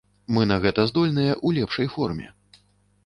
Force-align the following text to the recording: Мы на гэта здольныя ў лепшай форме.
Мы 0.35 0.41
на 0.51 0.57
гэта 0.63 0.85
здольныя 0.91 1.33
ў 1.45 1.61
лепшай 1.61 1.87
форме. 1.97 2.27